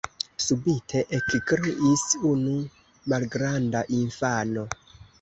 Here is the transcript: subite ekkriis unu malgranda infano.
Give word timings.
subite 0.45 1.01
ekkriis 1.17 2.07
unu 2.31 2.57
malgranda 3.09 3.87
infano. 4.03 4.69